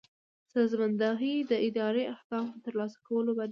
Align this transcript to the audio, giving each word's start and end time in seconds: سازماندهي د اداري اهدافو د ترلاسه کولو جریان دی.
سازماندهي 0.53 1.33
د 1.51 1.53
اداري 1.67 2.03
اهدافو 2.13 2.53
د 2.55 2.61
ترلاسه 2.65 2.97
کولو 3.07 3.31
جریان 3.37 3.47
دی. 3.47 3.49